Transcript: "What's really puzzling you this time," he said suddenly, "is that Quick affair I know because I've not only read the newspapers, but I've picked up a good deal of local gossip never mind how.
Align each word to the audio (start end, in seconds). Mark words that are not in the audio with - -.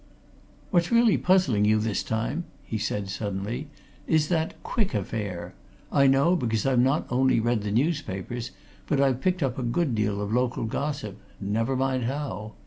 "What's 0.71 0.91
really 0.91 1.15
puzzling 1.19 1.63
you 1.63 1.77
this 1.77 2.01
time," 2.01 2.45
he 2.63 2.79
said 2.79 3.07
suddenly, 3.07 3.67
"is 4.07 4.29
that 4.29 4.55
Quick 4.63 4.95
affair 4.95 5.53
I 5.91 6.07
know 6.07 6.35
because 6.35 6.65
I've 6.65 6.79
not 6.79 7.05
only 7.11 7.39
read 7.39 7.61
the 7.61 7.69
newspapers, 7.71 8.49
but 8.87 8.99
I've 8.99 9.21
picked 9.21 9.43
up 9.43 9.59
a 9.59 9.61
good 9.61 9.93
deal 9.93 10.19
of 10.19 10.33
local 10.33 10.63
gossip 10.65 11.19
never 11.39 11.75
mind 11.75 12.05
how. 12.05 12.53